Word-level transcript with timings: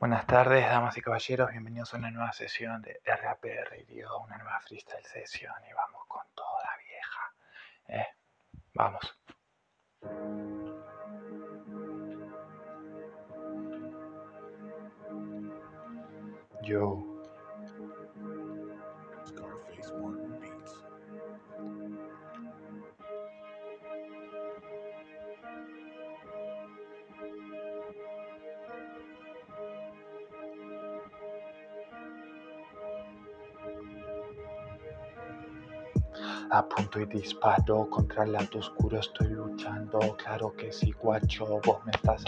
Buenas 0.00 0.26
tardes, 0.26 0.66
damas 0.66 0.96
y 0.96 1.02
caballeros, 1.02 1.50
bienvenidos 1.50 1.92
a 1.92 1.98
una 1.98 2.10
nueva 2.10 2.32
sesión 2.32 2.80
de 2.80 3.02
RAP 3.04 3.44
Radio, 3.68 4.08
una 4.24 4.38
nueva 4.38 4.58
freestyle 4.60 5.04
sesión 5.04 5.52
y 5.70 5.74
vamos 5.74 6.06
con 6.08 6.22
toda 6.34 6.70
vieja. 6.88 7.34
¿eh? 7.86 8.06
Vamos. 8.72 9.14
Yo. 16.62 17.09
Apunto 36.52 36.98
y 36.98 37.06
disparo 37.06 37.88
contra 37.88 38.24
el 38.24 38.32
lado 38.32 38.58
oscuro 38.58 38.98
estoy 38.98 39.28
luchando. 39.28 40.00
Claro 40.16 40.52
que 40.56 40.72
sí, 40.72 40.90
guacho, 40.92 41.46
vos 41.64 41.84
me 41.84 41.92
estás 41.92 42.24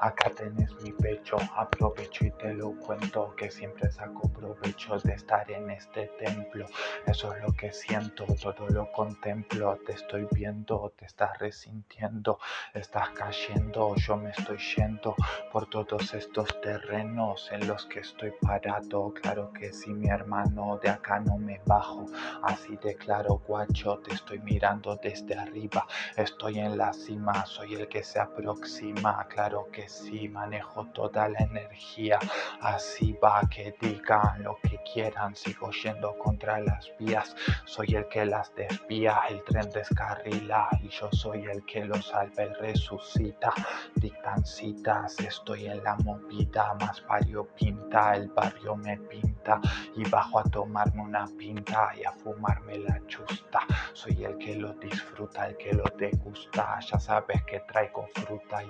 Acá 0.00 0.30
tenés 0.30 0.74
mi 0.82 0.92
pecho, 0.92 1.36
aprovecho 1.56 2.24
y 2.24 2.30
te 2.32 2.54
lo 2.54 2.72
cuento. 2.78 3.34
Que 3.36 3.50
siempre 3.50 3.90
saco 3.90 4.28
provecho 4.32 4.98
de 4.98 5.14
estar 5.14 5.50
en 5.50 5.70
este 5.70 6.08
templo. 6.18 6.66
Eso 7.06 7.34
es 7.34 7.42
lo 7.42 7.52
que 7.52 7.72
siento, 7.72 8.26
todo 8.40 8.68
lo 8.68 8.90
contemplo. 8.92 9.78
Te 9.86 9.92
estoy 9.92 10.26
viendo, 10.30 10.92
te 10.96 11.06
estás 11.06 11.38
resintiendo, 11.38 12.38
estás 12.74 13.10
cayendo. 13.10 13.94
Yo 13.96 14.16
me 14.16 14.30
estoy 14.30 14.58
yendo 14.76 15.14
por 15.52 15.68
todos 15.68 16.14
estos 16.14 16.60
terrenos 16.60 17.50
en 17.52 17.66
los 17.66 17.86
que 17.86 18.00
estoy 18.00 18.32
parado. 18.40 19.12
Claro 19.14 19.52
que 19.52 19.72
sí, 19.72 19.92
mi 19.92 20.08
hermano, 20.08 20.78
de 20.82 20.90
acá 20.90 21.20
no 21.20 21.36
me 21.38 21.60
bajo. 21.66 22.06
Así 22.42 22.76
de 22.76 22.94
claro, 22.96 23.42
guacho, 23.46 23.98
te 23.98 24.14
estoy 24.14 24.38
mirando 24.40 24.96
desde 24.96 25.36
arriba. 25.36 25.86
Estoy 26.16 26.58
en 26.58 26.76
la 26.76 26.92
cima, 26.92 27.46
soy 27.46 27.74
el 27.74 27.88
que 27.88 28.02
se 28.02 28.18
aproxima. 28.18 29.21
Claro 29.28 29.68
que 29.72 29.88
sí, 29.88 30.28
manejo 30.28 30.86
toda 30.86 31.28
la 31.28 31.38
energía. 31.38 32.18
Así 32.60 33.12
va, 33.22 33.40
que 33.50 33.74
digan 33.80 34.42
lo 34.42 34.56
que 34.62 34.78
quieran. 34.92 35.34
Sigo 35.34 35.70
yendo 35.70 36.16
contra 36.18 36.60
las 36.60 36.90
vías. 36.98 37.34
Soy 37.64 37.94
el 37.94 38.06
que 38.08 38.24
las 38.24 38.54
desvía, 38.54 39.20
el 39.28 39.42
tren 39.44 39.68
descarrila. 39.70 40.68
Y 40.82 40.88
yo 40.88 41.08
soy 41.12 41.44
el 41.46 41.64
que 41.64 41.84
los 41.84 42.06
salva 42.06 42.44
y 42.44 42.52
resucita. 42.54 43.52
Dictan 43.96 44.44
citas, 44.44 45.18
estoy 45.20 45.66
en 45.66 45.82
la 45.82 45.96
movida. 45.96 46.74
Más 46.80 47.04
vario 47.06 47.46
pinta, 47.56 48.14
el 48.14 48.28
barrio 48.28 48.76
me 48.76 48.96
pinta. 48.98 49.60
Y 49.96 50.08
bajo 50.08 50.38
a 50.38 50.44
tomarme 50.44 51.02
una 51.02 51.26
pinta 51.38 51.92
y 51.98 52.04
a 52.04 52.12
fumarme 52.12 52.78
la 52.78 53.00
chusta. 53.06 53.60
Soy 53.92 54.24
el 54.24 54.36
que 54.38 54.56
lo 54.56 54.72
disfruta, 54.74 55.48
el 55.48 55.56
que 55.56 55.72
lo 55.72 55.84
degusta. 55.96 56.78
Ya 56.80 56.98
sabes 56.98 57.42
que 57.44 57.60
traigo 57.60 58.06
fruta 58.14 58.62
y 58.62 58.68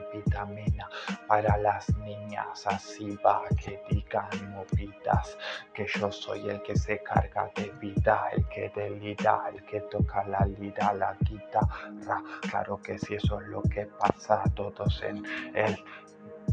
para 1.26 1.56
las 1.58 1.94
niñas. 1.98 2.66
Así 2.66 3.16
va, 3.24 3.42
que 3.62 3.82
digan 3.90 4.28
movidas. 4.50 5.36
Que 5.74 5.86
yo 5.86 6.10
soy 6.10 6.48
el 6.48 6.62
que 6.62 6.76
se 6.76 7.02
carga 7.02 7.50
de 7.54 7.70
vida, 7.80 8.28
el 8.32 8.46
que 8.48 8.70
delira, 8.74 9.44
el 9.52 9.64
que 9.64 9.80
toca 9.82 10.24
la 10.24 10.44
lira, 10.46 10.92
la 10.94 11.14
guitarra. 11.20 12.22
Claro 12.50 12.80
que 12.82 12.98
si 12.98 13.14
eso 13.14 13.40
es 13.40 13.48
lo 13.48 13.62
que 13.62 13.86
pasa, 13.86 14.42
todos 14.54 15.02
en 15.02 15.24
el 15.54 15.76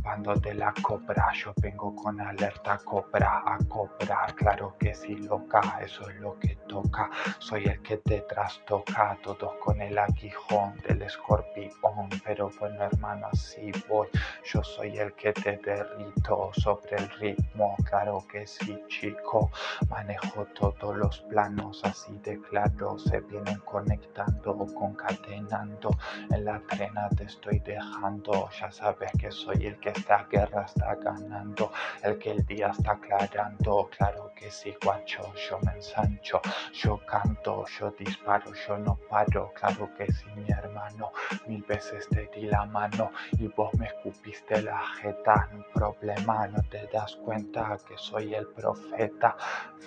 bando 0.02 0.34
de 0.36 0.54
la 0.54 0.74
cobra, 0.82 1.32
yo 1.34 1.54
vengo 1.62 1.96
con 1.96 2.20
alerta 2.22 2.78
cobra 2.84 3.44
a 3.46 3.58
cobrar, 3.68 4.34
claro 4.36 4.76
que 4.80 4.94
sí 4.94 5.16
loca, 5.16 5.80
eso 5.82 6.10
es 6.10 6.16
lo 6.18 6.38
que 6.40 6.56
toca, 6.68 7.10
soy 7.40 7.66
el 7.66 7.82
que 7.82 7.98
te 7.98 8.22
trastoca, 8.22 9.18
todos 9.24 9.54
con 9.64 9.82
el 9.82 9.98
aguijón 9.98 10.78
del 10.88 11.02
escorpión, 11.02 12.10
pero 12.24 12.50
bueno 12.60 12.84
hermano 12.84 13.28
así 13.32 13.72
voy, 13.88 14.08
yo 14.46 14.64
soy 14.64 14.98
el 14.98 15.14
que 15.14 15.34
te 15.34 15.58
derrito 15.58 16.52
sobre 16.54 16.98
el 16.98 17.10
ritmo, 17.20 17.76
claro 17.84 18.24
que 18.32 18.46
sí 18.46 18.82
chico, 18.88 19.52
manejo 19.90 20.46
todos 20.56 20.96
los 20.98 21.20
planos 21.22 21.82
así 21.84 22.18
de 22.24 22.40
claro, 22.42 22.98
se 23.00 23.20
vienen 23.22 23.60
conectando 23.60 24.56
concatenando, 24.74 25.90
en 26.32 26.46
la 26.46 26.60
trena 26.62 27.10
te 27.10 27.24
estoy 27.24 27.60
dejando, 27.60 28.50
ya 28.60 28.72
sabes 28.72 29.12
que 29.18 29.32
soy 29.32 29.68
el 29.68 29.79
que 29.80 29.90
esta 29.90 30.26
guerra 30.26 30.66
está 30.66 30.96
ganando, 30.96 31.72
el 32.04 32.18
que 32.18 32.32
el 32.32 32.46
día 32.46 32.68
está 32.68 32.94
aclarando, 32.94 33.90
claro 33.98 34.32
que 34.36 34.52
sí, 34.52 34.76
guacho, 34.84 35.34
yo 35.36 35.60
me 35.66 35.74
ensancho, 35.74 36.42
yo 36.74 37.00
canto, 37.06 37.66
yo 37.78 37.92
disparo, 37.92 38.54
yo 38.54 38.78
no 38.78 38.98
paro, 39.10 39.52
claro 39.54 39.90
que 39.96 40.12
sí, 40.12 40.26
mi 40.36 40.50
hermano, 40.50 41.12
mil 41.48 41.64
veces 41.64 42.08
te 42.10 42.30
di 42.34 42.46
la 42.46 42.66
mano 42.66 43.12
y 43.34 43.48
vos 43.48 43.74
me 43.76 43.88
escupiste 43.88 44.62
la 44.62 44.80
jeta, 45.02 45.50
no 45.54 45.64
problema, 45.74 46.48
no 46.48 46.62
te 46.64 46.88
das 46.88 47.16
cuenta 47.18 47.78
que 47.88 47.98
soy 47.98 48.34
el 48.34 48.48
profeta, 48.48 49.36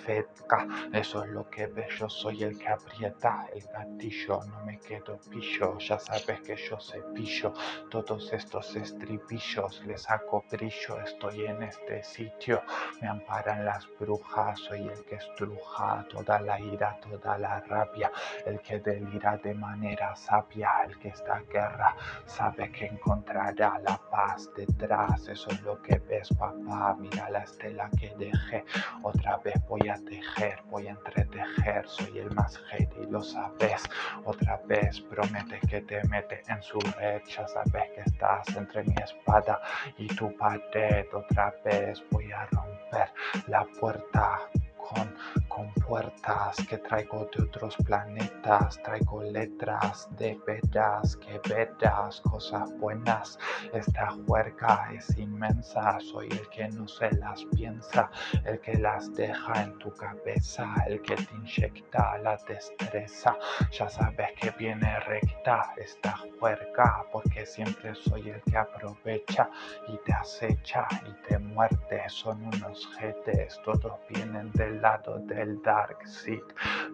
fetca, 0.05 0.67
eso 0.91 1.23
es 1.23 1.31
lo 1.31 1.49
que 1.49 1.67
ves, 1.67 1.97
yo 1.99 2.09
soy 2.09 2.43
el 2.43 2.57
que 2.57 2.69
aprieta 2.69 3.47
el 3.53 3.63
gatillo, 3.67 4.43
no 4.45 4.65
me 4.65 4.79
quedo 4.79 5.19
pillo, 5.29 5.77
ya 5.79 5.99
sabes 5.99 6.41
que 6.41 6.55
yo 6.55 6.79
cepillo 6.79 7.53
todos 7.89 8.31
estos 8.33 8.75
estribillos, 8.75 9.82
les 9.85 10.01
saco 10.01 10.43
brillo, 10.51 10.99
estoy 11.01 11.45
en 11.45 11.63
este 11.63 12.03
sitio, 12.03 12.61
me 13.01 13.07
amparan 13.07 13.65
las 13.65 13.87
brujas, 13.99 14.59
soy 14.59 14.87
el 14.87 15.03
que 15.05 15.15
estruja 15.15 16.05
toda 16.09 16.39
la 16.41 16.59
ira, 16.59 16.97
toda 17.01 17.37
la 17.37 17.59
rabia, 17.61 18.11
el 18.45 18.59
que 18.61 18.79
delira 18.79 19.37
de 19.37 19.53
manera 19.53 20.15
sabia, 20.15 20.69
el 20.85 20.97
que 20.99 21.09
esta 21.09 21.41
guerra 21.51 21.95
sabe 22.25 22.71
que 22.71 22.85
encontrará 22.87 23.79
la 23.79 23.99
paz 24.09 24.49
detrás, 24.55 25.27
eso 25.27 25.49
es 25.49 25.61
lo 25.61 25.81
que 25.81 25.99
ves 25.99 26.29
papá, 26.37 26.95
mira 26.99 27.29
la 27.29 27.43
estela 27.43 27.89
que 27.99 28.13
dejé, 28.17 28.63
otra 29.01 29.37
vez 29.37 29.55
voy 29.67 29.87
a 29.89 29.95
tejer, 30.05 30.61
voy 30.69 30.87
a 30.87 30.91
entretejer, 30.91 31.87
soy 31.87 32.19
el 32.19 32.31
más 32.31 32.59
y 32.99 33.05
lo 33.11 33.21
sabes, 33.21 33.83
otra 34.25 34.59
vez 34.65 35.01
promete 35.01 35.59
que 35.67 35.81
te 35.81 36.01
mete 36.07 36.41
en 36.47 36.61
su 36.61 36.79
red, 36.97 37.21
ya 37.25 37.47
sabes 37.47 37.91
que 37.93 38.01
estás 38.05 38.47
entre 38.55 38.83
mi 38.83 38.95
espada 38.95 39.61
y 39.97 40.07
tu 40.07 40.35
pared 40.37 41.05
otra 41.13 41.53
vez 41.63 42.03
voy 42.11 42.31
a 42.31 42.45
romper 42.45 43.09
la 43.47 43.65
puerta 43.79 44.39
con, 44.77 45.13
con 45.55 45.71
puertas 45.73 46.57
que 46.67 46.77
traigo 46.79 47.29
de 47.35 47.43
otros 47.43 47.75
planetas, 47.85 48.81
traigo 48.81 49.21
letras 49.21 50.09
de 50.17 50.39
veras 50.47 51.15
que 51.17 51.39
verás 51.47 52.21
cosas 52.21 52.75
buenas. 52.79 53.37
Esta 53.71 54.09
juerga 54.25 54.89
es 54.93 55.15
inmensa, 55.17 55.99
soy 55.99 56.27
el 56.31 56.49
que 56.49 56.67
no 56.69 56.87
se 56.87 57.11
las 57.17 57.45
piensa, 57.55 58.09
el 58.45 58.59
que 58.61 58.73
las 58.79 59.13
deja 59.13 59.63
en 59.63 59.77
tu 59.77 59.93
cabeza, 59.93 60.73
el 60.87 61.01
que 61.03 61.15
te 61.15 61.35
inyecta 61.35 62.17
la 62.19 62.35
destreza. 62.47 63.37
Ya 63.71 63.87
sabes 63.89 64.31
que 64.39 64.49
viene 64.51 64.99
recta 65.01 65.73
esta 65.77 66.17
juerga, 66.39 67.05
porque 67.11 67.45
siempre 67.45 67.93
soy 67.93 68.29
el 68.29 68.41
que 68.41 68.57
aprovecha 68.57 69.49
y 69.87 69.97
te 69.99 70.13
acecha 70.13 70.87
y 71.05 71.27
te 71.27 71.37
muerde. 71.37 72.01
Son 72.07 72.43
unos 72.43 72.89
jetes, 72.97 73.59
todos 73.63 73.99
vienen 74.09 74.51
del 74.53 74.81
lado 74.81 75.19
del 75.43 75.61
Dark 75.61 76.07
Seed, 76.07 76.43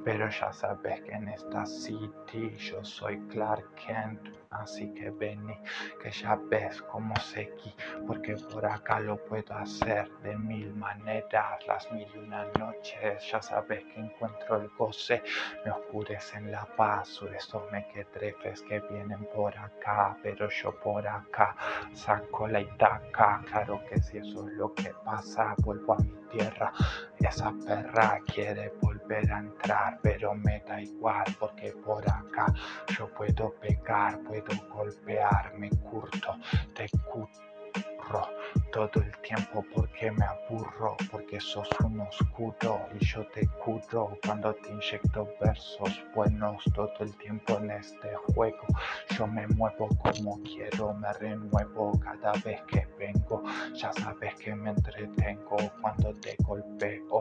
pero 0.04 0.28
ya 0.30 0.52
sabes 0.52 1.02
que 1.02 1.12
en 1.12 1.28
esta 1.28 1.66
city 1.66 2.50
yo 2.58 2.84
soy 2.84 3.20
Clark 3.28 3.76
Kent, 3.76 4.22
así 4.52 4.92
que 4.94 5.12
vení, 5.12 5.58
que 6.02 6.12
ya 6.12 6.36
ves 6.36 6.82
cómo 6.84 7.16
seguí, 7.18 7.74
porque 8.08 8.36
por 8.52 8.66
acá 8.66 9.00
lo 9.00 9.18
puedo 9.18 9.54
hacer 9.54 10.10
de 10.24 10.36
mil 10.38 10.74
maneras, 10.74 11.66
las 11.68 11.92
mil 11.92 12.08
y 12.16 12.18
una 12.18 12.46
noches, 12.58 13.32
ya 13.32 13.42
sabes 13.42 13.84
que 13.86 14.00
encuentro 14.00 14.58
el 14.58 14.70
goce, 14.70 15.22
me 15.64 15.72
oscurecen 15.72 16.52
la 16.52 16.66
paz, 16.76 17.22
esos 17.36 17.72
mequetrefes 17.72 18.62
que 18.64 18.80
vienen 18.80 19.26
por 19.36 19.56
acá, 19.58 20.18
pero 20.24 20.50
yo 20.50 20.72
por 20.80 21.08
acá 21.08 21.56
saco 21.94 22.48
la 22.48 22.62
itaca, 22.62 23.42
claro 23.46 23.82
que 23.88 24.02
si 24.02 24.18
eso 24.18 24.48
es 24.48 24.54
lo 24.56 24.74
que 24.74 24.94
pasa, 25.06 25.54
vuelvo 25.60 25.94
a 25.94 25.98
mi 25.98 26.16
tierra, 26.32 26.72
esa 27.20 27.54
perra 27.66 28.20
quiere 28.26 28.74
volver 28.82 28.99
a 29.18 29.40
entrar, 29.40 30.00
pero 30.02 30.36
me 30.36 30.60
da 30.62 30.82
igual 30.82 31.26
porque 31.40 31.72
por 31.84 32.08
acá 32.10 32.54
yo 32.96 33.08
puedo 33.14 33.54
pegar, 33.60 34.20
puedo 34.20 34.56
golpear, 34.70 35.54
me 35.58 35.70
curto, 35.70 36.38
te 36.76 36.88
todo 38.72 39.02
el 39.02 39.12
tiempo 39.22 39.64
porque 39.74 40.12
me 40.12 40.26
aburro, 40.26 40.96
porque 41.12 41.40
sos 41.40 41.68
un 41.84 42.02
oscuro 42.02 42.88
y 43.00 43.06
yo 43.06 43.26
te 43.28 43.48
curo 43.64 44.18
cuando 44.26 44.54
te 44.54 44.70
inyecto 44.72 45.28
versos 45.40 46.04
buenos 46.14 46.64
todo 46.74 46.92
el 47.00 47.16
tiempo 47.18 47.58
en 47.58 47.72
este 47.72 48.16
juego. 48.34 48.66
Yo 49.18 49.28
me 49.28 49.48
muevo 49.48 49.90
como 50.04 50.42
quiero, 50.44 50.94
me 50.94 51.12
renuevo 51.14 52.00
cada 52.00 52.34
vez 52.44 52.62
que 52.64 52.88
vengo. 52.98 53.44
Ya 53.74 53.92
sabes 53.94 54.36
que 54.36 54.56
me 54.56 54.72
entretengo 54.72 55.58
cuando 55.82 56.14
te 56.16 56.36
golpeo, 56.40 57.20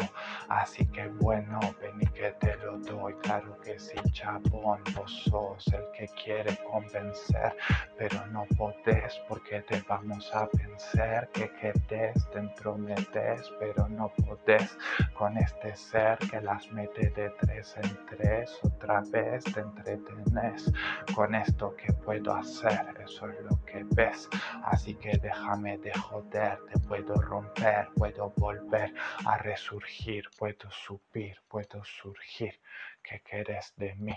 así 0.49 0.87
que 0.87 1.09
bueno, 1.21 1.61
ven 1.81 2.01
y 2.01 2.07
que 2.07 2.31
te 2.33 2.57
lo 2.57 2.79
doy. 2.79 3.15
Claro 3.23 3.59
que 3.61 3.79
sí, 3.79 3.97
chabón, 4.13 4.83
vos 4.95 5.25
sos 5.25 5.67
el 5.69 5.85
que 5.97 6.09
quiere 6.23 6.57
convencer, 6.71 7.57
pero 7.97 8.27
no 8.29 8.47
podés 8.57 9.19
porque 9.29 9.61
te 9.63 9.83
vamos 9.89 10.31
a 10.35 10.47
vencer 10.79 11.29
que 11.33 11.51
querés, 11.61 12.31
te 12.31 12.39
entrometes, 12.39 13.53
pero 13.59 13.89
no 13.89 14.13
podés 14.15 14.79
con 15.15 15.37
este 15.37 15.75
ser 15.75 16.19
que 16.19 16.41
las 16.41 16.71
mete 16.71 17.11
de 17.11 17.31
tres 17.41 17.75
en 17.79 18.07
tres, 18.07 18.59
otra 18.63 19.03
vez 19.11 19.43
te 19.45 19.61
entretenés 19.61 20.73
con 21.15 21.35
esto 21.35 21.75
que 21.75 21.93
puedo 21.93 22.33
hacer, 22.33 22.95
eso 23.05 23.29
es 23.29 23.41
lo 23.41 23.65
que 23.65 23.85
ves, 23.97 24.29
así 24.65 24.95
que 24.95 25.19
déjame 25.19 25.79
de 25.79 25.93
joder, 25.95 26.59
te 26.73 26.79
puedo 26.79 27.15
romper, 27.15 27.89
puedo 27.97 28.31
volver 28.37 28.95
a 29.27 29.37
resurgir, 29.39 30.29
puedo 30.39 30.71
subir, 30.71 31.39
puedo 31.49 31.83
surgir, 31.83 32.61
¿qué 33.03 33.21
querés 33.21 33.75
de 33.77 33.95
mí? 33.97 34.17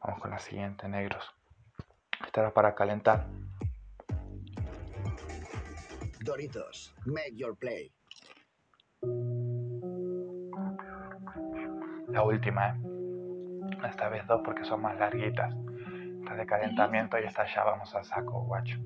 Vamos 0.00 0.20
con 0.20 0.30
la 0.30 0.38
siguiente, 0.38 0.88
negros. 0.88 1.34
Esta 2.24 2.42
era 2.42 2.54
para 2.54 2.74
calentar. 2.74 3.26
Doritos, 6.26 6.92
make 7.04 7.36
your 7.36 7.54
play. 7.56 7.92
La 12.08 12.24
última, 12.24 12.70
¿eh? 12.70 12.80
Esta 13.88 14.08
vez 14.08 14.26
dos 14.26 14.40
porque 14.44 14.64
son 14.64 14.82
más 14.82 14.98
larguitas. 14.98 15.54
Esta 16.18 16.34
de 16.34 16.44
calentamiento 16.46 17.16
y 17.20 17.26
esta 17.26 17.46
ya 17.46 17.62
vamos 17.62 17.94
a 17.94 18.02
saco, 18.02 18.42
guacho. 18.42 18.76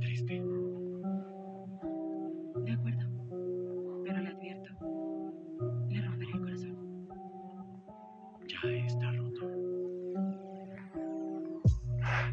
Triste. 0.00 0.42
De 2.64 2.72
acuerdo. 2.72 3.06
Pero 4.04 4.18
le 4.18 4.28
advierto. 4.28 4.70
Le 5.88 6.02
romperé 6.02 6.32
el 6.32 6.40
corazón. 6.40 7.08
Ya 8.48 8.68
está 8.86 9.12
roto. 9.12 9.68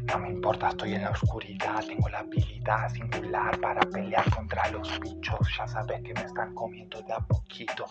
No 0.08 0.18
me 0.18 0.30
importa, 0.30 0.68
estoy 0.70 0.94
en 0.94 1.02
la 1.02 1.10
oscuridad, 1.10 1.55
tengo 1.86 2.08
la 2.08 2.18
habilidad 2.18 2.88
singular 2.90 3.58
para 3.60 3.80
pelear 3.80 4.28
contra 4.30 4.70
los 4.70 5.00
bichos. 5.00 5.38
Ya 5.56 5.66
sabes 5.68 6.02
que 6.02 6.12
me 6.14 6.22
están 6.22 6.54
comiendo 6.54 7.00
de 7.02 7.12
a 7.12 7.20
poquito. 7.20 7.86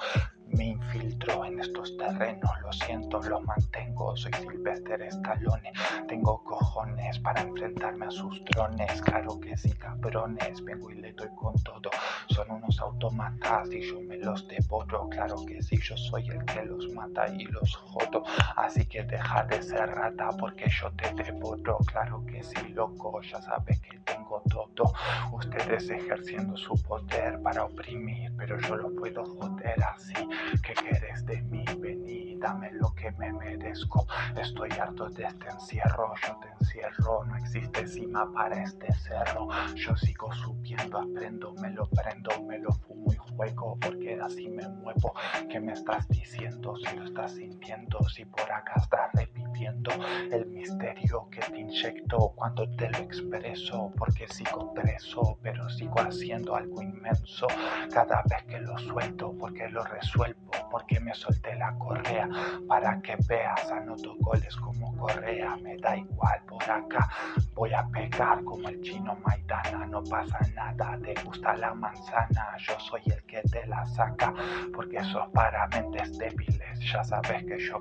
Me 0.50 0.66
infiltro 0.68 1.44
en 1.46 1.60
estos 1.60 1.98
terrenos, 1.98 2.52
lo 2.62 2.72
siento, 2.72 3.22
lo 3.24 3.42
mantengo. 3.42 4.16
Soy 4.16 4.32
Sylvester 4.34 5.02
Stallone, 5.02 5.72
tengo 6.08 6.44
cojones 6.44 7.20
para 7.20 7.42
enfrentarme 7.42 8.06
a 8.06 8.12
sus 8.12 8.44
drones. 8.46 9.02
Claro 9.02 9.40
que 9.40 9.58
sí, 9.58 9.72
cabrones, 9.74 10.64
vengo 10.64 10.92
y 10.92 10.96
le 10.96 11.14
doy 11.14 11.30
con 11.36 11.56
todo. 11.64 11.90
Son 12.30 12.50
unos 12.52 12.80
autómatas 12.80 13.72
y 13.72 13.82
yo 13.82 14.00
me 14.02 14.18
los 14.18 14.48
devoro. 14.48 15.10
Claro 15.10 15.36
que 15.46 15.62
sí, 15.62 15.78
yo 15.82 15.98
soy 15.98 16.30
el 16.30 16.44
que 16.46 16.64
los 16.64 16.88
mata 16.94 17.28
y 17.28 17.44
los 17.46 17.76
jodo. 17.76 18.24
Así 18.56 18.86
que 18.86 19.04
deja 19.04 19.44
de 19.46 19.62
ser 19.62 19.90
rata 19.90 20.30
porque 20.40 20.70
yo 20.70 20.92
te 20.92 21.12
devoro. 21.24 21.78
Claro 21.86 22.24
que 22.26 22.44
sí, 22.44 22.70
loco, 22.70 23.22
ya 23.22 23.42
sabes 23.42 23.80
que 23.82 24.00
tengo 24.00 24.42
todo. 24.50 24.94
Ustedes 25.34 25.90
ejerciendo 25.90 26.56
su 26.56 26.82
poder 26.84 27.42
para 27.42 27.66
oprimir, 27.66 28.32
pero 28.38 28.60
yo 28.60 28.76
lo 28.76 28.96
puedo 28.96 29.26
joder 29.26 29.84
así. 29.84 30.14
¿Qué 30.64 30.74
quieres 30.74 31.26
de 31.26 31.42
mí? 31.44 31.66
Vení, 31.80 32.38
dame 32.38 32.72
lo 32.74 32.94
que 32.94 33.12
me 33.14 33.32
merezco. 33.34 34.08
Estoy 34.40 34.70
harto 34.72 35.10
de 35.10 35.26
este 35.26 35.50
encierro, 35.50 36.14
yo 36.26 36.40
te 36.40 36.48
encierro. 36.60 37.24
No 37.26 37.36
existe 37.38 37.88
cima 37.88 38.32
para 38.34 38.64
este 38.64 38.94
cerro. 38.94 39.48
Yo 39.76 39.96
sigo 39.96 40.34
subiendo, 40.34 41.00
aprendo, 41.00 41.54
me 41.56 41.70
lo 41.72 41.88
prendo, 41.90 42.32
me 42.44 42.60
lo 42.60 42.72
fumo 42.72 43.14
y 43.14 43.18
juego 43.18 43.78
porque 43.80 44.20
así 44.22 44.48
me 44.50 44.68
muevo. 44.68 45.14
¿Qué 45.50 45.60
me 45.60 45.74
estás 45.74 46.08
diciendo? 46.08 46.76
Si 46.78 46.96
lo 46.96 47.06
estás 47.06 47.34
sintiendo, 47.34 48.00
si 48.10 48.26
por 48.26 48.52
acá 48.52 48.74
estás 48.78 49.12
reviviendo 49.14 49.92
el 50.32 50.46
misterio 50.48 51.30
que 51.30 51.42
te 51.42 51.60
inyecto 51.60 52.34
cuando 52.36 52.70
te 52.76 52.90
lo 52.90 52.98
expreso. 53.00 53.92
Porque 53.98 54.28
sigo 54.28 54.74
preso, 54.74 55.38
pero 55.42 55.70
sigo 55.70 56.00
haciendo 56.00 56.56
algo 56.56 56.82
inmenso 56.82 57.48
cada 57.94 58.24
vez 58.30 58.44
que 58.44 58.60
lo 58.60 58.78
suelto, 58.78 59.34
porque 59.40 59.70
lo 59.70 59.84
resuelvo, 59.84 60.25
porque 60.72 61.00
me 61.00 61.14
solté 61.14 61.56
la 61.56 61.74
correa. 61.78 62.30
Para 62.68 63.02
que 63.02 63.16
veas, 63.28 63.72
anoto 63.72 64.16
goles 64.20 64.56
como 64.58 64.96
correa, 64.98 65.56
me 65.58 65.78
da 65.78 65.98
igual 65.98 66.42
por 66.48 66.64
acá. 66.64 67.10
Voy 67.54 67.74
a 67.74 67.88
pegar 67.88 68.44
como 68.44 68.68
el 68.70 68.82
chino 68.82 69.16
Maidana, 69.26 69.86
no 69.88 70.04
pasa 70.04 70.40
nada, 70.54 70.98
te 71.04 71.14
gusta 71.24 71.56
la 71.56 71.74
manzana, 71.74 72.58
yo 72.58 72.80
soy 72.80 73.02
el 73.06 73.24
que 73.26 73.42
te 73.44 73.66
la 73.68 73.86
saca, 73.86 74.34
porque 74.74 75.04
sos 75.06 75.30
para 75.34 75.68
mentes 75.68 76.18
débiles, 76.18 76.80
ya 76.80 77.04
sabes 77.04 77.44
que 77.46 77.58
yo 77.60 77.80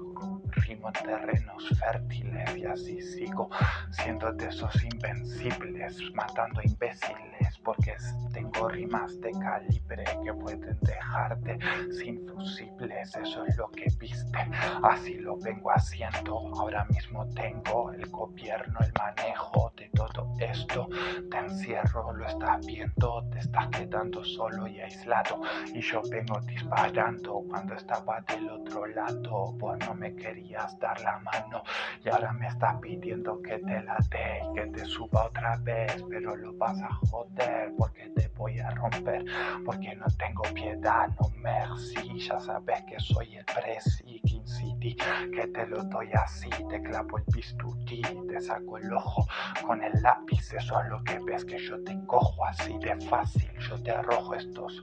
rimo 0.67 0.89
en 0.89 0.93
terrenos 1.05 1.69
fértiles 1.79 2.57
y 2.57 2.65
así 2.65 3.01
sigo 3.01 3.51
siendo 3.91 4.33
de 4.33 4.49
esos 4.49 4.85
invencibles, 4.85 6.01
matando 6.15 6.61
imbéciles, 6.63 7.59
porque 7.65 7.95
tengo 8.33 8.69
rimas 8.69 9.21
de 9.21 9.33
calibre 9.33 10.05
que 10.25 10.33
pueden 10.35 10.79
dejarte 10.83 11.59
sin 11.91 12.25
fusibles, 12.35 13.15
eso 13.17 13.45
es 13.45 13.57
lo 13.57 13.69
que 13.69 13.87
viste, 13.99 14.39
así 14.83 15.15
lo 15.15 15.37
vengo 15.39 15.71
haciendo, 15.71 16.39
ahora 16.59 16.85
mismo 16.87 17.27
tengo 17.35 17.93
el 17.93 18.07
gobierno, 18.11 18.79
el 18.81 18.93
manejo 18.99 19.73
de 19.77 19.89
todo 19.95 20.35
esto, 20.39 20.89
te 21.31 21.39
encierro, 21.39 22.13
lo 22.13 22.27
estás 22.27 22.65
viendo, 22.67 23.25
te 23.31 23.39
estás 23.39 23.69
quedando 23.69 24.25
solo 24.25 24.67
y 24.67 24.81
aislado, 24.81 25.41
y 25.73 25.81
yo 25.81 26.03
vengo 26.11 26.41
disparando 26.43 27.43
cuando 27.49 27.75
estaba 27.75 28.21
del 28.23 28.51
otro 28.51 28.87
lado, 28.87 29.53
vos 29.53 29.79
no 29.87 29.95
me 29.95 30.15
querías 30.15 30.79
dar 30.79 31.01
la 31.01 31.19
mano, 31.21 31.63
y 32.05 32.09
ahora 32.09 32.33
me 32.33 32.49
estás 32.49 32.77
pidiendo 32.81 33.41
que 33.43 33.59
te 33.59 33.83
la 33.83 33.99
dé 34.11 34.41
y 34.51 34.55
que 34.55 34.67
te 34.67 34.85
suba 34.85 35.27
otra 35.27 35.57
vez, 35.63 36.03
pero 36.09 36.37
lo 36.37 36.53
vas 36.55 36.81
a 36.83 36.93
joder 37.07 37.73
porque 37.77 38.09
te 38.11 38.29
voy 38.37 38.59
a 38.59 38.71
romper, 38.71 39.25
porque 39.65 39.95
no 39.97 40.07
tengo 40.19 40.43
piedad, 40.55 41.09
no 41.21 41.29
merci, 41.41 42.21
ya 42.27 42.41
sabes 42.41 42.83
que 42.85 42.99
soy 43.01 43.37
el 43.37 43.45
presi, 43.45 44.21
King 44.25 44.47
City, 44.47 44.97
que 45.35 45.47
te 45.49 45.67
lo 45.67 45.83
doy 45.85 46.11
así, 46.15 46.49
te 46.71 46.83
clavo 46.83 47.19
el 47.19 47.25
bisturí, 47.35 48.03
te 48.29 48.41
saco 48.41 48.79
el 48.79 48.93
ojo 48.93 49.27
con 49.67 49.83
el 49.83 49.93
lápiz, 50.03 50.53
eso 50.55 50.81
es 50.81 50.89
lo 50.89 51.03
que 51.05 51.19
ves 51.21 51.45
que 51.45 51.59
yo 51.59 51.83
te 51.85 51.99
cojo 52.07 52.45
así 52.47 52.79
de 52.79 52.97
fácil, 53.07 53.51
yo 53.59 53.83
te 53.83 53.91
arrojo 53.91 54.35
estos 54.35 54.83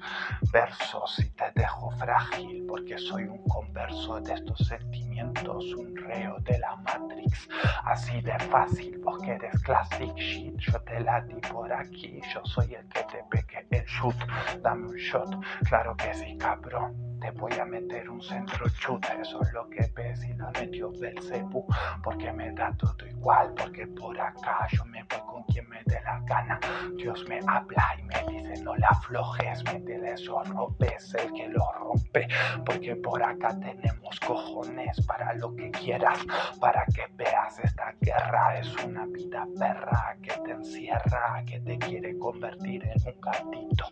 versos 0.51 1.19
y 1.19 1.29
te 1.31 1.51
dejo 1.55 1.89
frágil, 1.91 2.65
porque 2.67 2.97
soy 2.97 3.23
un 3.23 3.43
converso 3.45 4.21
de 4.21 4.33
estos 4.33 4.59
sentimientos, 4.67 5.73
un 5.73 5.95
reo 5.95 6.37
de 6.41 6.59
la 6.59 6.75
Matrix, 6.77 7.49
así 7.85 8.21
de 8.21 8.37
fácil, 8.51 8.99
vos 8.99 9.19
que 9.23 9.31
eres 9.31 9.59
classic 9.63 10.13
shit, 10.15 10.57
yo 10.59 10.79
te 10.81 10.99
la 10.99 11.21
di 11.21 11.35
por 11.51 11.73
aquí, 11.73 12.19
yo 12.33 12.41
soy 12.45 12.75
el 12.75 12.87
que 12.89 13.03
te 13.03 13.23
pegue 13.29 13.65
el 13.71 13.85
shoot, 13.85 14.15
dame 14.61 14.87
un 14.87 14.95
shot, 14.95 15.35
claro 15.67 15.95
que 15.95 16.13
sí, 16.13 16.37
cabrón, 16.37 17.10
te 17.21 17.29
voy 17.31 17.53
a 17.53 17.65
meter 17.65 18.09
un 18.09 18.21
centro 18.21 18.67
chute, 18.69 19.07
eso 19.21 19.41
es 19.43 19.53
lo 19.53 19.69
que 19.69 19.85
ves 19.95 20.23
y 20.25 20.33
la 20.33 20.49
metió 20.59 20.91
Belcebú, 20.91 21.65
porque 22.03 22.33
me 22.33 22.51
da 22.53 22.75
todo 22.77 23.05
igual, 23.07 23.53
porque 23.53 23.85
por 23.87 24.19
acá 24.19 24.67
yo 24.71 24.83
me 24.85 25.03
voy 25.03 25.19
con 25.27 25.43
quien 25.43 25.69
me 25.69 25.81
dé 25.85 26.01
la 26.03 26.19
gana, 26.25 26.59
Dios 26.97 27.23
me 27.29 27.39
habla 27.45 27.95
y 27.99 28.03
me 28.03 28.33
dice 28.33 28.63
no 28.63 28.75
la 28.75 28.87
aflojes, 28.87 29.63
métele 29.65 30.13
esos 30.13 30.49
ropes, 30.49 31.13
el 31.13 31.31
que 31.33 31.47
lo 31.49 31.71
rompe, 31.73 32.27
porque 32.65 32.95
por 32.95 33.21
acá 33.23 33.49
tenemos 33.59 34.19
cojones 34.21 34.99
para 35.05 35.33
lo 35.35 35.55
que 35.55 35.69
quieras, 35.71 36.19
para 36.59 36.83
que 36.87 37.05
veas 37.17 37.59
esta 37.59 37.93
guerra 38.01 38.59
es 38.59 38.75
una 38.83 39.05
vida 39.05 39.45
perra 39.59 40.17
que 40.23 40.33
te 40.43 40.51
encierra, 40.51 41.43
que 41.45 41.59
te 41.59 41.77
quiere 41.77 42.17
convertir 42.17 42.83
en 42.83 42.97
un 43.05 43.21
gatito, 43.21 43.85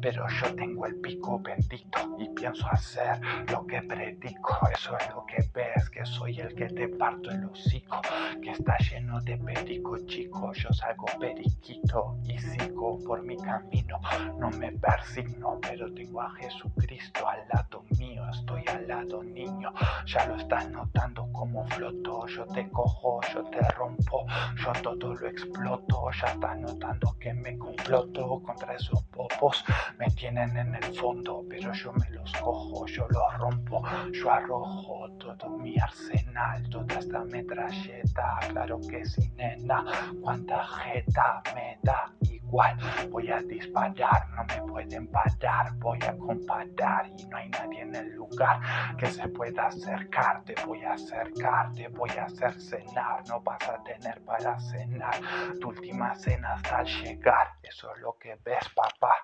pero 0.00 0.26
yo 0.28 0.54
tengo 0.54 0.86
el 0.86 0.96
pico 0.96 1.38
bendito 1.40 2.16
y 2.18 2.28
pienso 2.30 2.69
hacer 2.70 3.20
lo 3.50 3.66
que 3.66 3.82
predico, 3.82 4.58
eso 4.72 4.96
es 4.98 5.10
lo 5.10 5.24
que 5.26 5.44
ves, 5.52 5.90
que 5.90 6.04
soy 6.04 6.40
el 6.40 6.54
que 6.54 6.66
te 6.66 6.88
parto 6.88 7.30
el 7.30 7.44
hocico, 7.44 8.00
que 8.42 8.50
está 8.50 8.76
lleno 8.78 9.20
de 9.20 9.36
perico 9.38 9.96
chico, 10.06 10.52
yo 10.52 10.72
salgo 10.72 11.06
periquito 11.18 12.16
y 12.24 12.38
sigo 12.38 12.98
por 13.04 13.22
mi 13.22 13.36
camino. 13.36 14.00
No 14.38 14.50
me 14.50 14.72
persigno, 14.72 15.58
pero 15.60 15.92
tengo 15.92 16.22
a 16.22 16.30
Jesucristo 16.36 17.26
al 17.26 17.40
lado 17.52 17.84
mío. 17.98 18.22
Estoy 18.30 18.64
al 18.68 18.86
lado, 18.88 19.22
niño. 19.22 19.72
Ya 20.06 20.26
lo 20.26 20.36
estás 20.36 20.68
notando 20.70 21.30
como 21.32 21.66
floto. 21.68 22.26
Yo 22.26 22.46
te 22.46 22.68
cojo, 22.70 23.20
yo 23.32 23.44
te 23.44 23.60
rompo, 23.70 24.26
yo 24.56 24.72
todo 24.82 25.14
lo 25.14 25.28
exploto. 25.28 26.10
Ya 26.20 26.28
estás 26.28 26.58
notando 26.58 27.16
que 27.18 27.32
me 27.34 27.56
comploto 27.58 28.40
contra 28.42 28.74
esos 28.74 29.02
popos. 29.04 29.64
Me 29.98 30.06
tienen 30.10 30.56
en 30.56 30.74
el 30.74 30.94
fondo, 30.96 31.44
pero 31.48 31.72
yo 31.72 31.92
me 31.92 32.08
los 32.10 32.32
cojo, 32.32 32.59
yo 32.86 33.06
los 33.08 33.38
rompo. 33.38 33.82
Yo 34.12 34.30
arrojo 34.30 35.08
todo 35.18 35.50
mi 35.50 35.78
arsenal, 35.78 36.68
toda 36.68 36.98
esta 36.98 37.24
metralleta. 37.24 38.38
Claro 38.48 38.80
que 38.88 39.04
sí, 39.04 39.30
nena. 39.36 39.84
Cuánta 40.22 40.64
jeta 40.64 41.42
me 41.54 41.78
da 41.82 42.12
igual. 42.22 42.76
Voy 43.10 43.30
a 43.30 43.40
disparar, 43.42 44.28
no 44.30 44.44
me 44.44 44.72
pueden 44.72 45.06
parar. 45.08 45.72
Voy 45.76 45.98
a 46.02 46.16
comparar 46.16 47.06
y 47.16 47.26
no 47.26 47.36
hay 47.36 47.48
nadie 47.50 47.82
en 47.82 47.94
el 47.94 48.14
lugar 48.14 48.60
que 48.96 49.06
se 49.06 49.28
pueda 49.28 49.66
acercar. 49.66 50.42
Te 50.44 50.54
voy 50.66 50.82
a 50.82 50.94
acercar, 50.94 51.72
te 51.72 51.88
voy 51.88 52.10
a 52.10 52.24
hacer 52.24 52.52
cenar. 52.60 53.22
No 53.28 53.40
vas 53.40 53.68
a 53.68 53.82
tener 53.82 54.20
para 54.24 54.58
cenar. 54.60 55.14
Tu 55.60 55.68
última 55.68 56.14
cena 56.14 56.54
hasta 56.54 56.82
llegar. 56.82 57.54
Eso 57.62 57.94
es 57.94 58.00
lo 58.00 58.16
que 58.18 58.36
ves, 58.44 58.68
papá. 58.74 59.14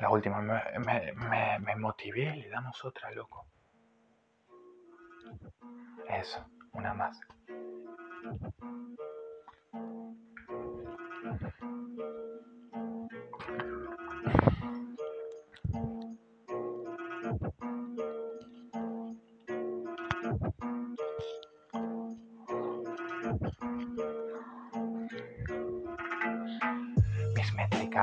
La 0.00 0.08
última 0.08 0.40
me, 0.40 0.60
me, 0.78 1.58
me, 1.58 1.76
motivé, 1.76 2.34
le 2.36 2.48
damos 2.48 2.82
otra, 2.84 3.10
loco. 3.10 3.46
Eso, 6.08 6.44
una 6.72 6.94
más. 6.94 7.20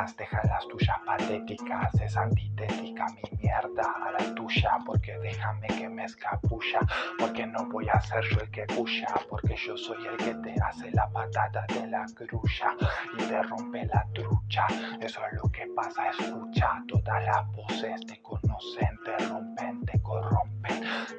Dejan 0.06 0.48
las 0.48 0.68
tuyas 0.68 0.98
patéticas, 1.08 1.94
es 2.00 2.16
antitética 2.16 3.08
mi 3.08 3.38
mierda 3.39 3.96
a 4.06 4.12
la 4.12 4.36
tuya, 4.36 4.77
porque 4.86 5.18
déjame 5.18 5.68
que 5.68 5.89
me 5.89 6.06
escapulla, 6.06 6.80
porque 7.18 7.48
no 7.48 7.66
voy 7.66 7.89
a 7.89 8.00
ser 8.01 8.24
yo 8.25 8.39
el 8.39 8.51
que 8.51 8.68
huya, 8.77 9.08
porque 9.27 9.56
yo 9.56 9.75
soy 9.75 10.06
el 10.06 10.18
que 10.18 10.36
te 10.36 10.56
hace 10.62 10.92
la 10.92 11.10
patata 11.10 11.66
de 11.74 11.88
la 11.88 12.06
grulla 12.16 12.75
y 13.18 13.24
te 13.24 13.42
rompe 13.42 13.86
la 13.88 14.06
trucha. 14.13 14.68
Eso 15.01 15.20
es 15.25 15.34
lo 15.42 15.50
que 15.51 15.66
pasa, 15.75 16.10
escucha, 16.12 16.84
todas 16.88 17.24
las 17.25 17.51
voces 17.54 18.06
te 18.06 18.22
conocen, 18.22 19.00
te 19.04 19.18
rompen, 19.25 19.84
te 19.84 20.00
corrompen, 20.04 20.57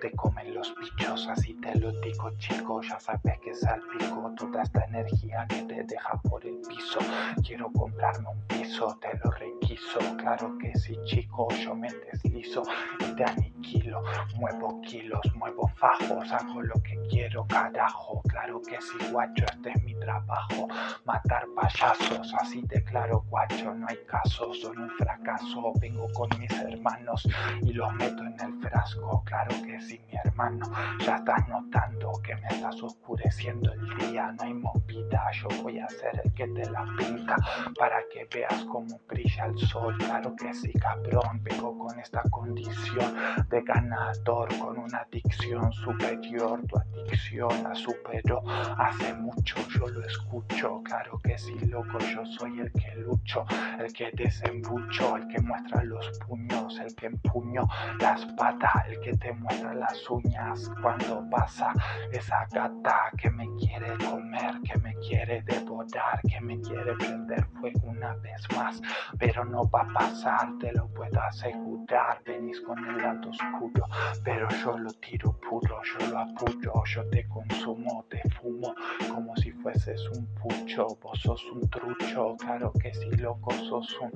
te 0.01 0.13
comen 0.13 0.55
los 0.55 0.75
bichos, 0.77 1.27
así 1.29 1.55
te 1.55 1.75
lo 1.79 1.93
digo 2.01 2.31
chico, 2.39 2.81
ya 2.83 2.99
sabes 3.01 3.39
que 3.41 3.55
salpico 3.55 4.33
toda 4.37 4.63
esta 4.63 4.85
energía 4.85 5.47
que 5.49 5.63
te 5.63 5.85
deja 5.85 6.21
por 6.23 6.45
el 6.45 6.59
piso. 6.69 6.99
Quiero 7.45 7.71
comprarme 7.73 8.29
un 8.29 8.41
piso, 8.47 8.99
te 9.01 9.17
lo 9.25 9.31
requiso, 9.31 9.99
claro 10.17 10.57
que 10.59 10.77
sí 10.79 10.97
chico, 11.05 11.49
yo 11.63 11.75
me 11.75 11.89
deslizo 11.91 12.63
y 13.01 13.15
te 13.17 13.25
aniquilo, 13.25 14.03
muevo 14.37 14.81
kilos, 14.83 15.21
muevo 15.35 15.69
fajos, 15.77 16.31
hago 16.33 16.63
lo 16.63 16.75
que 16.83 16.99
quiero, 17.11 17.47
carajo, 17.47 18.23
claro 18.29 18.61
que 18.63 18.81
sí 18.81 18.99
guacho, 19.11 19.45
este 19.53 19.71
es 19.71 19.83
mi 19.83 19.95
trabajo, 20.01 20.69
matar 21.05 21.47
payasos, 21.55 22.35
así 22.41 22.63
de 22.63 22.83
claro 22.85 23.25
guacho, 23.29 23.75
no 23.75 23.87
hay 23.89 23.99
caso, 24.07 24.53
soy 24.55 24.77
un 24.77 24.91
fracaso, 24.91 25.73
vengo 25.81 26.07
con 26.13 26.29
mis 26.39 26.53
hermanos 26.53 27.27
y 27.63 27.73
los 27.73 27.93
meto 27.95 28.23
en 28.25 28.41
el 28.41 28.53
frasco, 28.61 29.23
que 29.47 29.81
sí 29.81 30.01
mi 30.11 30.19
hermano, 30.25 30.67
ya 31.01 31.17
estás 31.17 31.49
notando 31.49 32.13
que 32.25 32.35
me 32.37 32.49
estás 32.49 32.83
oscureciendo 32.83 33.73
el 33.73 33.99
día, 33.99 34.33
no 34.33 34.43
hay 34.43 34.55
movida, 34.55 35.31
yo 35.33 35.49
voy 35.63 35.79
a 35.79 35.89
ser 35.89 36.21
el 36.25 36.33
que 36.33 36.49
te 36.49 36.69
la 36.71 36.85
pinta 36.97 37.37
para 37.79 38.01
que 38.13 38.27
veas 38.35 38.65
cómo 38.65 38.99
brilla 39.09 39.47
el 39.47 39.59
sol, 39.59 39.97
claro 39.99 40.35
que 40.37 40.53
sí 40.55 40.73
cabrón, 40.73 41.43
vengo 41.43 41.79
con 41.79 41.99
esta 41.99 42.23
condición 42.31 43.15
de 43.49 43.63
ganador, 43.63 44.49
con 44.59 44.79
una 44.79 44.99
adicción 44.99 45.73
superior, 45.73 46.61
tu 46.67 46.79
adicción 46.79 47.51
la 47.63 47.75
superó. 47.75 48.43
Hace 48.79 49.15
mucho, 49.15 49.57
yo 49.69 49.87
lo 49.89 50.05
escucho, 50.05 50.83
claro 50.83 51.19
que 51.19 51.37
sí 51.39 51.59
loco, 51.61 51.99
yo 51.99 52.25
soy 52.27 52.61
el 52.61 52.73
que 52.73 52.95
lucho, 52.97 53.45
el 53.79 53.93
que 53.93 54.11
desembucho, 54.13 55.17
el 55.17 55.29
que 55.29 55.41
muestra 55.41 55.83
los 55.85 56.19
puños, 56.27 56.79
el 56.79 56.95
que 56.95 57.07
empuño 57.07 57.67
la 58.01 58.15
espada, 58.15 58.85
el 58.89 59.01
que 59.01 59.17
te 59.17 59.28
muestra 59.33 59.75
las 59.75 60.09
uñas 60.11 60.71
cuando 60.83 61.25
pasa 61.31 61.73
esa 62.13 62.47
gata 62.53 63.11
que 63.17 63.31
me 63.31 63.47
quiere 63.57 63.97
comer, 63.99 64.61
que 64.65 64.79
me 64.79 64.95
quiere 64.97 65.43
devorar, 65.43 66.21
que 66.29 66.41
me 66.41 66.61
quiere 66.61 66.95
prender 66.97 67.45
fuego 67.61 67.81
una 67.85 68.15
vez 68.17 68.43
más, 68.57 68.81
pero 69.19 69.45
no 69.45 69.69
va 69.71 69.83
a 69.83 69.93
pasar, 69.93 70.49
te 70.61 70.73
lo 70.73 70.87
puedo 70.89 71.21
asegurar, 71.21 72.23
venís 72.25 72.61
con 72.61 72.79
el 72.85 72.99
lado 72.99 73.31
oscuro, 73.31 73.87
pero 74.25 74.49
yo 74.49 74.79
lo 74.79 74.93
tiro 74.95 75.33
puro, 75.49 75.81
yo 75.83 76.07
lo 76.09 76.19
apuro, 76.19 76.85
yo 76.85 77.09
te 77.11 77.27
consumo, 77.29 78.05
te 78.09 78.23
fumo, 78.31 78.75
como 79.13 79.37
si 79.37 79.53
fueses 79.53 80.01
un 80.11 80.27
pucho, 80.35 80.87
vos 81.03 81.19
sos 81.21 81.45
un 81.53 81.69
trucho, 81.71 82.37
claro 82.39 82.73
que 82.81 82.93
sí, 82.95 83.11
loco, 83.13 83.51
sos 83.53 83.99
un 84.01 84.13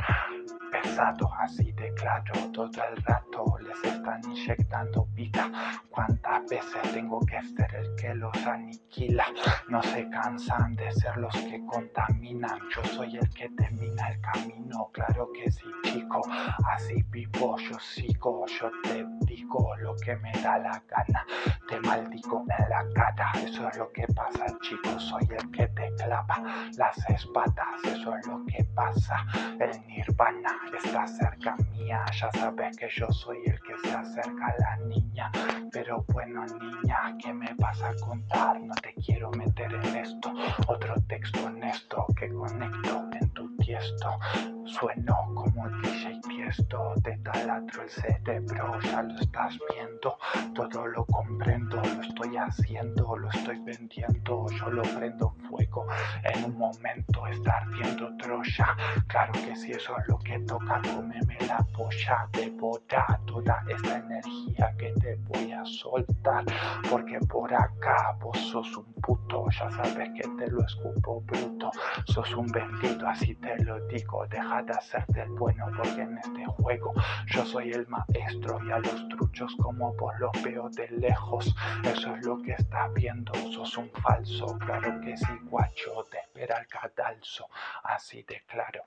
pesado, 0.70 1.32
así 1.38 1.72
de 1.72 1.92
claro, 1.94 2.32
todo 2.52 2.70
el 2.90 2.96
rato 3.02 3.44
les 3.60 3.92
están 3.92 4.20
inyectando 4.24 4.91
vida, 5.14 5.50
cuántas 5.90 6.48
veces 6.48 6.92
tengo 6.92 7.20
que 7.20 7.40
ser 7.42 7.74
el 7.74 7.94
que 7.96 8.14
los 8.14 8.36
aniquila, 8.46 9.26
no 9.68 9.82
se 9.82 10.08
cansan 10.10 10.74
de 10.76 10.90
ser 10.92 11.16
los 11.16 11.34
que 11.34 11.64
contaminan, 11.66 12.58
yo 12.74 12.84
soy 12.84 13.16
el 13.16 13.28
que 13.30 13.48
termina 13.50 14.08
el 14.08 14.20
camino, 14.20 14.90
claro 14.92 15.30
que 15.32 15.50
sí, 15.50 15.66
chico, 15.84 16.22
así 16.66 17.02
vivo, 17.10 17.56
yo 17.58 17.78
sigo, 17.78 18.46
yo 18.46 18.70
te 18.82 19.04
digo 19.34 19.74
lo 19.76 19.96
que 19.96 20.16
me 20.16 20.32
da 20.42 20.58
la 20.58 20.82
gana, 20.88 21.26
te 21.68 21.80
maldigo 21.80 22.44
en 22.58 22.68
la 22.68 22.84
cara, 22.94 23.32
eso 23.36 23.68
es 23.68 23.76
lo 23.78 23.90
que 23.92 24.06
pasa, 24.14 24.46
chico, 24.60 24.98
soy 24.98 25.26
el 25.30 25.50
que 25.50 25.66
te 25.68 25.90
clava 25.96 26.68
las 26.76 26.98
espadas, 27.08 27.84
eso 27.84 28.16
es 28.16 28.26
lo 28.26 28.44
que 28.46 28.64
pasa, 28.74 29.24
el 29.58 29.86
nirvana 29.86 30.54
está 30.76 31.06
cerca 31.06 31.56
mía, 31.72 32.04
ya 32.12 32.30
sabes 32.32 32.76
que 32.76 32.88
yo 32.90 33.10
soy 33.10 33.38
el 33.46 33.58
que 33.62 33.78
se 33.82 33.94
acerca 33.94 34.46
a 34.46 34.54
la 34.58 34.76
niña, 34.86 35.30
pero 35.72 36.04
bueno 36.08 36.44
niña, 36.44 37.16
¿qué 37.22 37.32
me 37.32 37.52
vas 37.54 37.82
a 37.82 37.94
contar? 38.04 38.60
No 38.60 38.74
te 38.74 38.94
quiero 38.94 39.30
meter 39.30 39.72
en 39.72 39.96
esto, 39.96 40.32
otro 40.66 40.94
texto 41.08 41.44
honesto 41.46 42.06
que 42.18 42.28
conecto 42.28 43.08
en 43.18 43.30
tu 43.30 43.56
tiesto, 43.56 44.18
sueno 44.66 45.16
como 45.34 45.68
DJ 45.80 46.20
Tiesto, 46.28 46.94
te 47.02 47.16
taladro 47.18 47.82
el 47.82 47.90
cerebro, 47.90 48.80
ya 48.80 49.02
lo 49.02 49.18
estás 49.18 49.58
viendo, 49.72 50.18
todo 50.54 50.86
lo 50.86 51.04
comprendo, 51.06 51.76
lo 51.76 52.02
estoy 52.02 52.36
haciendo, 52.36 53.16
lo 53.16 53.28
estoy 53.30 53.58
vendiendo, 53.60 54.46
yo 54.50 54.70
lo 54.70 54.82
prendo 54.82 55.30
fuego, 55.48 55.86
en 56.24 56.44
un 56.44 56.58
momento 56.58 57.26
está 57.26 57.58
ardiendo 57.58 58.16
Troya, 58.16 58.76
claro 59.08 59.32
que 59.32 59.56
si 59.56 59.72
eso 59.72 59.96
es 59.98 60.08
lo 60.08 60.18
que 60.18 60.38
toca, 60.40 60.80
cómeme 60.94 61.38
la 61.46 61.58
polla, 61.76 62.28
devora 62.32 63.20
toda 63.26 63.64
esta 63.68 63.98
energía 63.98 64.74
que 64.78 64.92
te 65.00 65.16
voy 65.28 65.52
a 65.52 65.64
soltar, 65.64 66.44
porque 66.90 67.18
por 67.20 67.52
acá 67.52 68.16
vos 68.20 68.38
sos 68.38 68.76
un 68.76 68.92
puto, 68.94 69.46
ya 69.50 69.70
sabes 69.70 70.10
que 70.14 70.28
te 70.38 70.50
lo 70.50 70.64
escupo 70.64 71.20
bruto, 71.22 71.70
sos 72.06 72.34
un 72.34 72.46
bendito, 72.46 73.06
así 73.06 73.34
te 73.36 73.56
lo 73.64 73.80
digo, 73.86 74.26
de 74.60 74.74
hacerte 74.74 75.22
el 75.22 75.30
bueno, 75.30 75.66
porque 75.74 76.02
en 76.02 76.18
este 76.18 76.44
juego 76.44 76.92
yo 77.26 77.46
soy 77.46 77.70
el 77.72 77.86
maestro 77.88 78.62
y 78.66 78.70
a 78.70 78.78
los 78.78 79.08
truchos 79.08 79.56
como 79.56 79.94
vos 79.94 80.12
los 80.18 80.42
veo 80.42 80.68
de 80.68 80.88
lejos, 80.88 81.54
eso 81.84 82.14
es 82.14 82.26
lo 82.26 82.42
que 82.42 82.52
estás 82.52 82.92
viendo, 82.92 83.32
sos 83.52 83.78
un 83.78 83.90
falso, 83.90 84.58
claro 84.58 85.00
que 85.00 85.16
sí, 85.16 85.38
guacho, 85.44 86.04
te 86.10 86.18
espera 86.18 86.58
el 86.58 86.66
cadalso, 86.66 87.48
así 87.84 88.22
de 88.24 88.42
claro. 88.46 88.84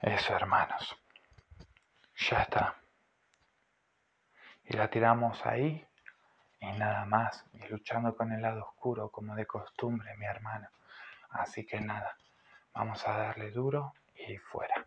Eso, 0.00 0.36
hermanos. 0.36 0.96
Ya 2.30 2.42
está. 2.42 2.76
Y 4.64 4.76
la 4.76 4.88
tiramos 4.88 5.44
ahí 5.44 5.84
y 6.66 6.78
nada 6.78 7.04
más. 7.04 7.44
Y 7.54 7.68
luchando 7.68 8.16
con 8.16 8.32
el 8.32 8.42
lado 8.42 8.64
oscuro 8.64 9.10
como 9.10 9.34
de 9.34 9.46
costumbre, 9.46 10.16
mi 10.16 10.26
hermano. 10.26 10.68
Así 11.30 11.66
que 11.66 11.80
nada, 11.80 12.16
vamos 12.74 13.06
a 13.06 13.16
darle 13.16 13.50
duro 13.50 13.94
y 14.14 14.36
fuera. 14.38 14.85